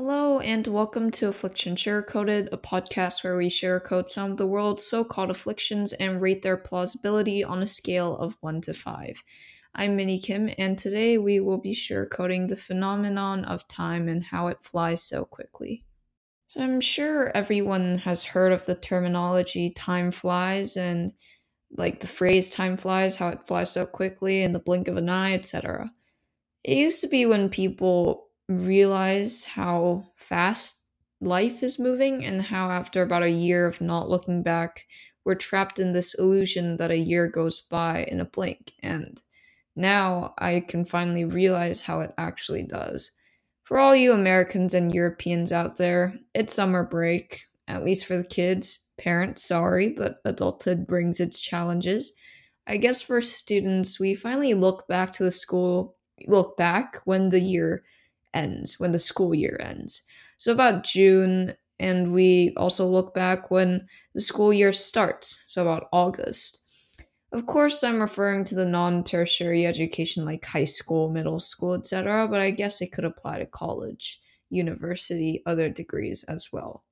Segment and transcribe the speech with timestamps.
[0.00, 4.86] Hello, and welcome to Affliction Sugarcoated, a podcast where we sugarcoat some of the world's
[4.86, 9.20] so called afflictions and rate their plausibility on a scale of 1 to 5.
[9.74, 14.46] I'm Minnie Kim, and today we will be sugarcoating the phenomenon of time and how
[14.46, 15.82] it flies so quickly.
[16.46, 21.12] So, I'm sure everyone has heard of the terminology time flies and
[21.76, 25.08] like the phrase time flies, how it flies so quickly in the blink of an
[25.08, 25.90] eye, etc.
[26.62, 30.90] It used to be when people realize how fast
[31.20, 34.86] life is moving and how after about a year of not looking back
[35.24, 38.72] we're trapped in this illusion that a year goes by in a blink.
[38.82, 39.20] And
[39.76, 43.10] now i can finally realize how it actually does.
[43.64, 48.24] For all you americans and europeans out there it's summer break at least for the
[48.24, 52.16] kids parents sorry but adulthood brings its challenges.
[52.66, 55.96] I guess for students we finally look back to the school
[56.26, 57.84] look back when the year
[58.34, 60.02] ends, when the school year ends.
[60.38, 65.88] So about June, and we also look back when the school year starts, so about
[65.92, 66.64] August.
[67.30, 72.26] Of course, I'm referring to the non tertiary education like high school, middle school, etc.,
[72.26, 76.84] but I guess it could apply to college, university, other degrees as well.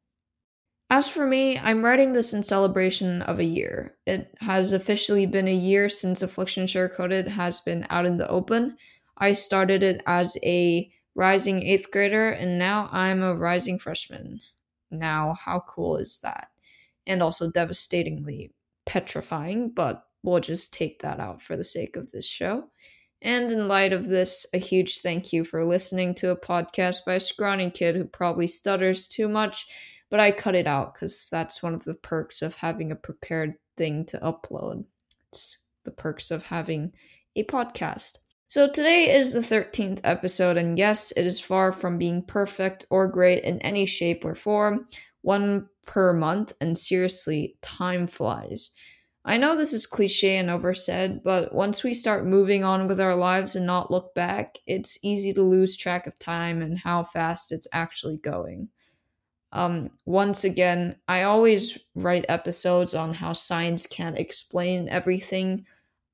[0.89, 3.97] As for me, I'm writing this in celebration of a year.
[4.07, 8.77] It has officially been a year since Affliction Sugarcoated has been out in the open.
[9.19, 14.41] I started it as a rising eighth grader, and now I'm a rising freshman.
[14.91, 16.49] Now, how cool is that?
[17.07, 18.53] And also devastatingly
[18.85, 22.65] petrifying, but we'll just take that out for the sake of this show.
[23.23, 27.15] And in light of this, a huge thank you for listening to a podcast by
[27.15, 29.67] a scrawny kid who probably stutters too much,
[30.11, 33.55] but I cut it out because that's one of the perks of having a prepared
[33.77, 34.85] thing to upload.
[35.29, 36.93] It's the perks of having
[37.35, 38.19] a podcast.
[38.49, 43.09] So today is the 13th episode, and yes, it is far from being perfect or
[43.09, 44.87] great in any shape or form.
[45.23, 48.71] One per month, and seriously, time flies.
[49.25, 53.17] I know this is cliche and oversaid, but once we start moving on with our
[53.17, 57.51] lives and not look back, it's easy to lose track of time and how fast
[57.51, 58.69] it's actually going.
[59.51, 65.67] Um, once again, I always write episodes on how science can't explain everything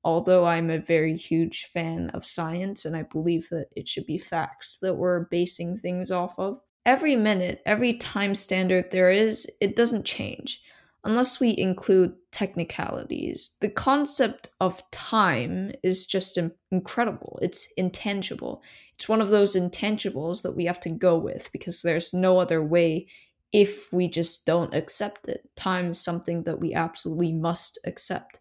[0.03, 4.17] although I'm a very huge fan of science and I believe that it should be
[4.17, 9.75] facts that we're basing things off of, every minute, every time standard there is, it
[9.75, 10.61] doesn't change
[11.05, 13.57] unless we include technicalities.
[13.61, 16.39] The concept of time is just
[16.71, 18.63] incredible, it's intangible.
[18.95, 22.63] It's one of those intangibles that we have to go with because there's no other
[22.63, 23.07] way
[23.51, 25.49] if we just don't accept it.
[25.55, 28.39] Time is something that we absolutely must accept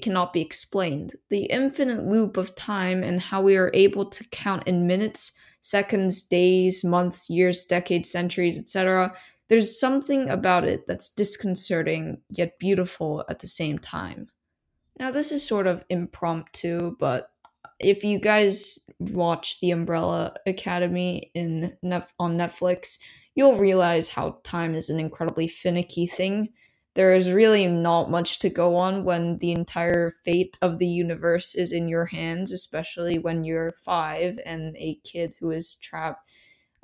[0.00, 1.14] cannot be explained.
[1.28, 6.22] The infinite loop of time and how we are able to count in minutes, seconds,
[6.22, 9.14] days, months, years, decades, centuries, etc.
[9.48, 14.28] There's something about it that's disconcerting yet beautiful at the same time.
[14.98, 17.30] Now, this is sort of impromptu, but
[17.78, 21.76] if you guys watch The Umbrella Academy in
[22.18, 22.98] on Netflix,
[23.34, 26.50] you'll realize how time is an incredibly finicky thing
[26.94, 31.54] there is really not much to go on when the entire fate of the universe
[31.54, 36.28] is in your hands, especially when you're five and a kid who is trapped,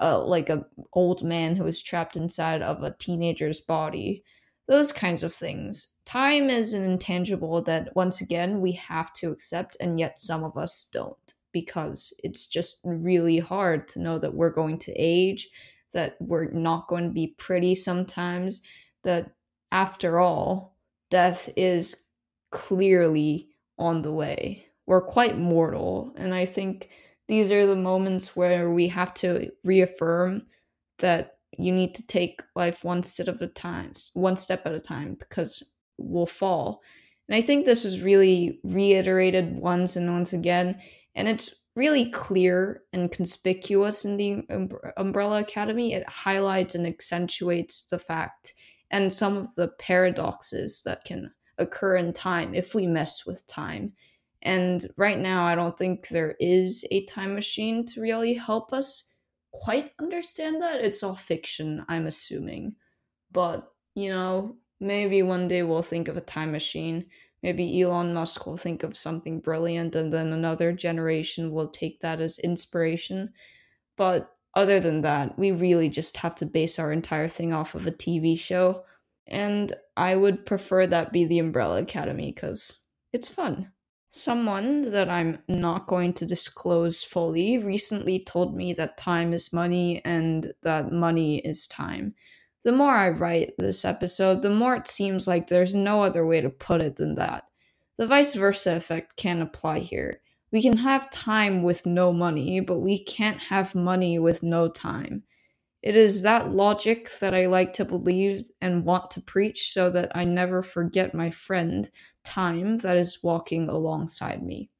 [0.00, 4.22] uh, like an old man who is trapped inside of a teenager's body.
[4.68, 5.96] Those kinds of things.
[6.04, 10.56] Time is an intangible that, once again, we have to accept, and yet some of
[10.56, 11.16] us don't
[11.52, 15.48] because it's just really hard to know that we're going to age,
[15.94, 18.60] that we're not going to be pretty sometimes,
[19.04, 19.30] that
[19.72, 20.76] after all,
[21.10, 22.06] death is
[22.50, 24.66] clearly on the way.
[24.86, 26.90] We're quite mortal, and I think
[27.28, 30.46] these are the moments where we have to reaffirm
[30.98, 34.80] that you need to take life one step at a time, one step at a
[34.80, 35.62] time, because
[35.98, 36.82] we'll fall.
[37.28, 40.80] And I think this is really reiterated once and once again,
[41.14, 44.44] and it's really clear and conspicuous in the
[44.96, 45.92] Umbrella Academy.
[45.92, 48.54] It highlights and accentuates the fact
[48.90, 53.92] and some of the paradoxes that can occur in time if we mess with time.
[54.42, 59.14] And right now, I don't think there is a time machine to really help us
[59.52, 60.84] quite understand that.
[60.84, 62.76] It's all fiction, I'm assuming.
[63.32, 67.04] But, you know, maybe one day we'll think of a time machine.
[67.42, 72.20] Maybe Elon Musk will think of something brilliant, and then another generation will take that
[72.20, 73.32] as inspiration.
[73.96, 77.86] But other than that, we really just have to base our entire thing off of
[77.86, 78.82] a TV show.
[79.26, 83.70] And I would prefer that be the Umbrella Academy because it's fun.
[84.08, 90.00] Someone that I'm not going to disclose fully recently told me that time is money
[90.04, 92.14] and that money is time.
[92.64, 96.40] The more I write this episode, the more it seems like there's no other way
[96.40, 97.44] to put it than that.
[97.98, 100.20] The vice versa effect can apply here.
[100.52, 105.24] We can have time with no money, but we can't have money with no time.
[105.82, 110.10] It is that logic that I like to believe and want to preach so that
[110.16, 111.90] I never forget my friend,
[112.24, 114.70] time, that is walking alongside me.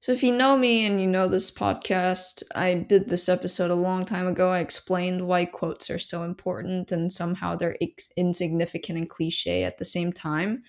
[0.00, 3.74] So, if you know me and you know this podcast, I did this episode a
[3.74, 4.52] long time ago.
[4.52, 9.78] I explained why quotes are so important and somehow they're ex- insignificant and cliche at
[9.78, 10.62] the same time.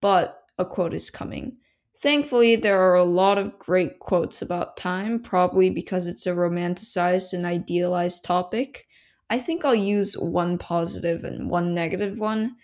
[0.00, 1.58] But a quote is coming.
[2.04, 7.32] Thankfully, there are a lot of great quotes about time, probably because it's a romanticized
[7.32, 8.86] and idealized topic.
[9.30, 12.56] I think I'll use one positive and one negative one.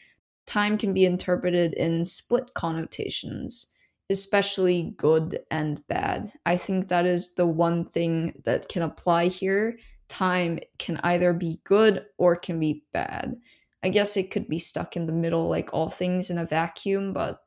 [0.44, 3.74] Time can be interpreted in split connotations,
[4.10, 6.30] especially good and bad.
[6.44, 9.78] I think that is the one thing that can apply here.
[10.08, 13.36] Time can either be good or can be bad.
[13.82, 17.14] I guess it could be stuck in the middle like all things in a vacuum,
[17.14, 17.40] but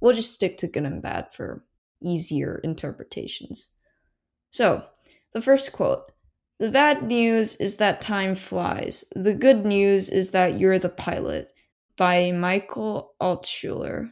[0.00, 1.64] we'll just stick to good and bad for
[2.02, 3.72] easier interpretations.
[4.50, 4.84] So,
[5.32, 6.10] the first quote
[6.60, 9.02] the bad news is that time flies.
[9.16, 11.50] The good news is that you're the pilot.
[11.96, 14.10] By Michael Altshuler.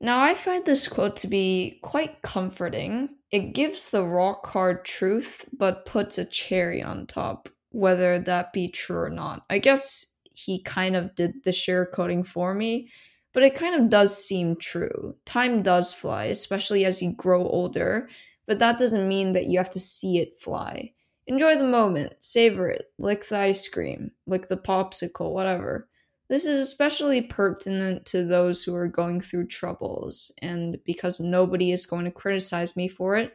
[0.00, 3.08] Now, I find this quote to be quite comforting.
[3.30, 8.68] It gives the rock hard truth, but puts a cherry on top, whether that be
[8.68, 9.44] true or not.
[9.48, 12.90] I guess he kind of did the sugarcoating for me,
[13.36, 15.14] but it kind of does seem true.
[15.26, 18.08] Time does fly, especially as you grow older,
[18.46, 20.90] but that doesn't mean that you have to see it fly.
[21.26, 25.86] Enjoy the moment, savor it, lick the ice cream, lick the popsicle, whatever.
[26.28, 31.84] This is especially pertinent to those who are going through troubles, and because nobody is
[31.84, 33.34] going to criticize me for it,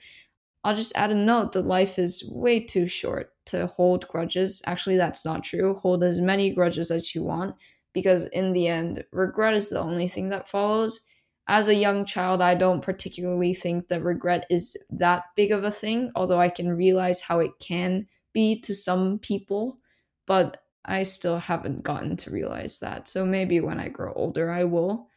[0.63, 4.63] I'll just add a note that life is way too short to hold grudges.
[4.65, 5.75] Actually, that's not true.
[5.75, 7.56] Hold as many grudges as you want,
[7.93, 11.01] because in the end, regret is the only thing that follows,
[11.47, 15.71] as a young child, I don't particularly think that regret is that big of a
[15.71, 19.77] thing, although I can realize how it can be to some people,
[20.25, 23.07] but I still haven't gotten to realize that.
[23.07, 25.07] So maybe when I grow older, I will.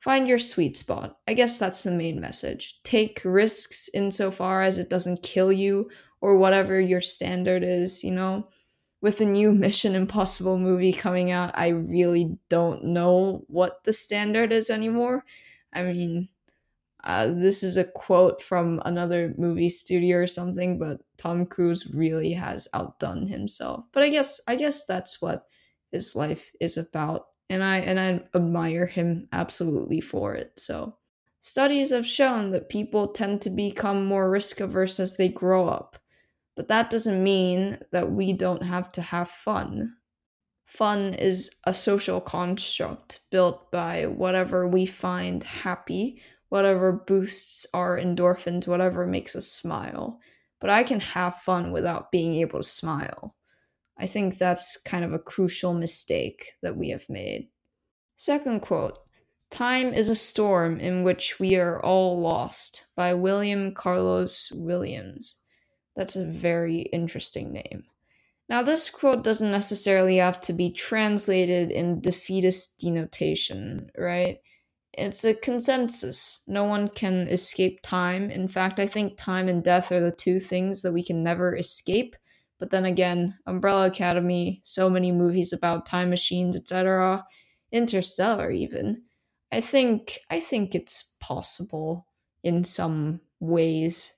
[0.00, 1.16] Find your sweet spot.
[1.26, 2.78] I guess that's the main message.
[2.84, 5.90] Take risks insofar as it doesn't kill you
[6.20, 8.46] or whatever your standard is, you know?
[9.04, 14.50] With the new Mission Impossible movie coming out, I really don't know what the standard
[14.50, 15.24] is anymore
[15.74, 16.28] I mean,
[17.02, 22.32] uh, this is a quote from another movie studio or something, but Tom Cruise really
[22.32, 23.84] has outdone himself.
[23.92, 25.46] But I guess I guess that's what
[25.92, 30.52] his life is about, and I and I admire him absolutely for it.
[30.56, 30.96] So,
[31.40, 35.98] studies have shown that people tend to become more risk averse as they grow up,
[36.56, 39.96] but that doesn't mean that we don't have to have fun.
[40.64, 48.66] Fun is a social construct built by whatever we find happy, whatever boosts our endorphins,
[48.66, 50.20] whatever makes us smile.
[50.60, 53.36] But I can have fun without being able to smile.
[53.98, 57.48] I think that's kind of a crucial mistake that we have made.
[58.16, 58.98] Second quote
[59.50, 65.43] Time is a storm in which we are all lost by William Carlos Williams.
[65.96, 67.84] That's a very interesting name.
[68.48, 74.38] Now, this quote doesn't necessarily have to be translated in defeatist denotation, right?
[74.92, 76.44] It's a consensus.
[76.46, 78.30] No one can escape time.
[78.30, 81.56] In fact, I think time and death are the two things that we can never
[81.56, 82.16] escape.
[82.58, 87.24] But then again, Umbrella Academy, so many movies about time machines, etc.,
[87.72, 89.02] Interstellar even.
[89.50, 92.06] I think I think it's possible
[92.44, 94.14] in some ways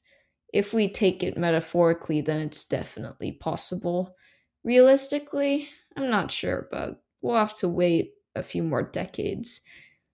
[0.57, 4.17] if we take it metaphorically, then it's definitely possible.
[4.65, 9.61] Realistically, I'm not sure, but we'll have to wait a few more decades.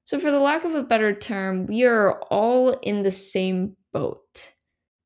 [0.05, 4.53] So, for the lack of a better term, we are all in the same boat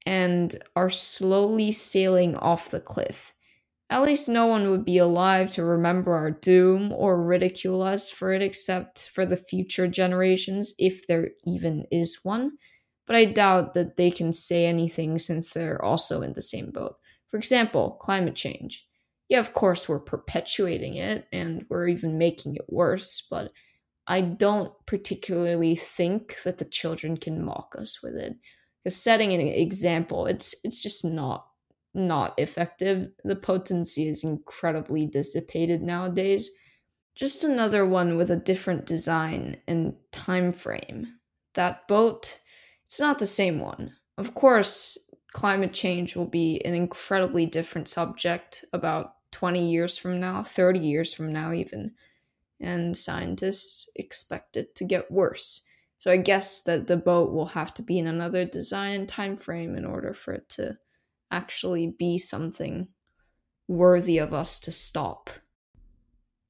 [0.07, 3.35] and are slowly sailing off the cliff.
[3.90, 8.33] At least no one would be alive to remember our doom or ridicule us for
[8.33, 12.52] it except for the future generations, if there even is one
[13.07, 16.97] but I doubt that they can say anything since they're also in the same boat.
[17.29, 18.87] For example, climate change.
[19.29, 23.53] Yeah, of course, we're perpetuating it and we're even making it worse, but
[24.07, 28.37] I don't particularly think that the children can mock us with it.
[28.83, 31.49] Because setting an example, it's it's just not
[31.95, 33.11] not effective.
[33.25, 36.51] The potency is incredibly dissipated nowadays.
[37.17, 41.15] Just another one with a different design and time frame.
[41.55, 42.39] That boat
[42.87, 43.97] It's not the same one.
[44.16, 50.43] Of course, climate change will be an incredibly different subject about 20 years from now,
[50.43, 51.93] 30 years from now, even.
[52.61, 55.66] And scientists expect it to get worse.
[55.99, 59.76] So I guess that the boat will have to be in another design time frame
[59.76, 60.78] in order for it to
[61.31, 62.88] actually be something
[63.66, 65.28] worthy of us to stop.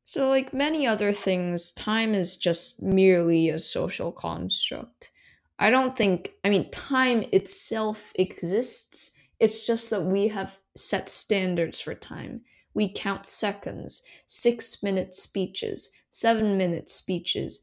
[0.04, 5.10] So, like many other things, time is just merely a social construct.
[5.58, 9.18] I don't think, I mean, time itself exists.
[9.40, 12.42] It's just that we have set standards for time.
[12.74, 17.62] We count seconds, six minute speeches, seven minute speeches.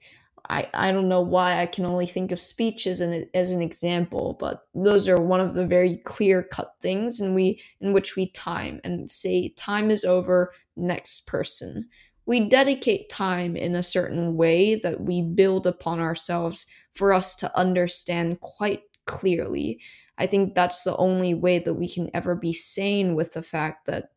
[0.50, 4.38] I, I don't know why I can only think of speeches an, as an example,
[4.40, 8.28] but those are one of the very clear cut things in we in which we
[8.32, 11.88] time and say time is over, next person.
[12.26, 17.58] We dedicate time in a certain way that we build upon ourselves for us to
[17.58, 19.80] understand quite clearly.
[20.18, 23.88] I think that's the only way that we can ever be sane with the fact
[23.88, 24.12] that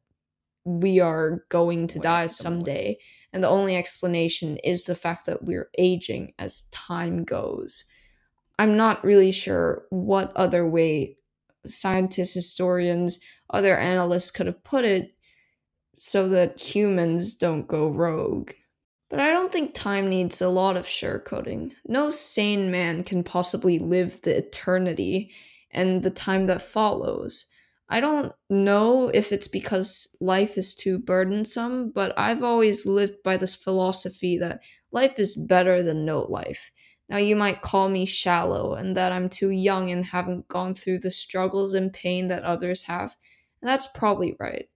[0.65, 2.99] we are going to die someday.
[3.33, 7.85] And the only explanation is the fact that we're aging as time goes.
[8.59, 11.17] I'm not really sure what other way
[11.67, 15.15] scientists, historians, other analysts could have put it
[15.95, 18.53] so that humans don't go rogue.
[19.09, 21.73] But I don't think time needs a lot of sugarcoating.
[21.87, 25.31] No sane man can possibly live the eternity
[25.71, 27.47] and the time that follows.
[27.89, 33.37] I don't know if it's because life is too burdensome, but I've always lived by
[33.37, 34.61] this philosophy that
[34.91, 36.73] life is better than no life.
[37.09, 40.99] Now, you might call me shallow and that I'm too young and haven't gone through
[40.99, 43.15] the struggles and pain that others have,
[43.63, 44.69] and that's probably right.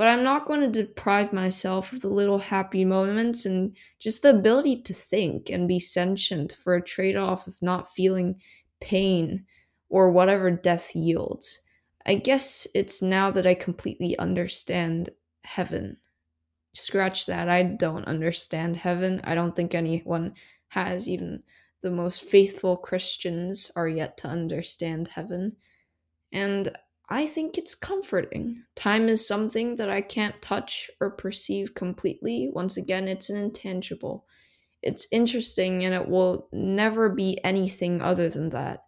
[0.00, 4.30] But I'm not going to deprive myself of the little happy moments and just the
[4.30, 8.40] ability to think and be sentient for a trade off of not feeling
[8.80, 9.44] pain
[9.90, 11.66] or whatever death yields.
[12.06, 15.10] I guess it's now that I completely understand
[15.44, 15.98] heaven.
[16.72, 17.50] Scratch that.
[17.50, 19.20] I don't understand heaven.
[19.22, 20.32] I don't think anyone
[20.68, 21.10] has.
[21.10, 21.42] Even
[21.82, 25.56] the most faithful Christians are yet to understand heaven.
[26.32, 26.74] And
[27.10, 28.62] I think it's comforting.
[28.76, 32.50] Time is something that I can't touch or perceive completely.
[32.52, 34.26] Once again, it's an intangible.
[34.82, 38.84] It's interesting and it will never be anything other than that.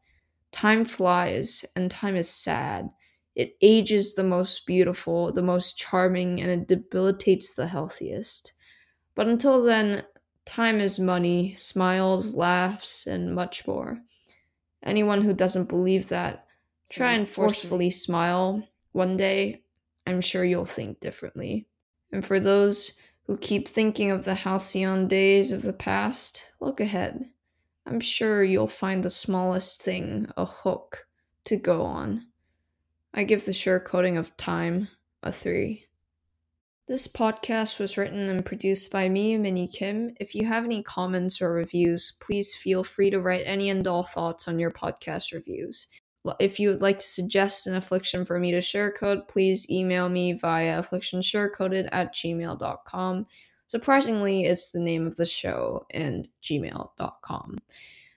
[0.52, 2.90] Time flies and time is sad
[3.34, 8.52] it ages the most beautiful, the most charming, and it debilitates the healthiest.
[9.14, 10.04] But until then,
[10.44, 14.02] time is money, smiles, laughs, and much more.
[14.82, 16.46] Anyone who doesn't believe that,
[16.92, 19.62] try and forcefully smile one day.
[20.06, 21.66] I'm sure you'll think differently.
[22.12, 27.24] And for those who keep thinking of the halcyon days of the past, look ahead.
[27.86, 31.06] I'm sure you'll find the smallest thing a hook
[31.46, 32.26] to go on.
[33.14, 34.88] I give the sure coating of time
[35.22, 35.86] a 3.
[36.88, 40.14] This podcast was written and produced by me, Minnie Kim.
[40.20, 44.02] If you have any comments or reviews, please feel free to write any and all
[44.02, 45.86] thoughts on your podcast reviews.
[46.38, 50.34] If you would like to suggest an affliction for me to sugarcoat, please email me
[50.34, 53.26] via afflictionsugarcoated at gmail.com.
[53.66, 57.58] Surprisingly, it's the name of the show and gmail.com.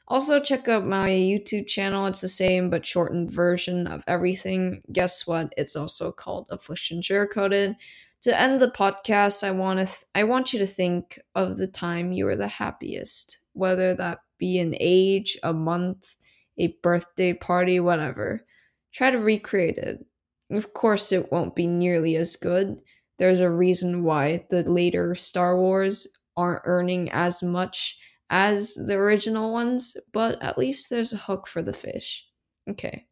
[0.07, 2.05] Also, check out my YouTube channel.
[2.05, 4.83] It's the same but shortened version of everything.
[4.91, 5.51] Guess what?
[5.57, 7.75] It's also called Affliction Sugarcoated.
[8.21, 11.67] To end the podcast, I want to th- I want you to think of the
[11.67, 16.15] time you were the happiest, whether that be an age, a month,
[16.57, 18.45] a birthday party, whatever.
[18.93, 20.05] Try to recreate it.
[20.51, 22.77] Of course, it won't be nearly as good.
[23.17, 26.07] There's a reason why the later Star Wars
[26.37, 31.61] aren't earning as much as the original ones, but at least there's a hook for
[31.61, 32.27] the fish.
[32.69, 33.05] Okay.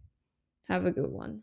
[0.68, 1.42] Have a good one.